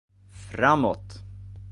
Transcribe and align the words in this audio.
Framåt! 0.51 1.21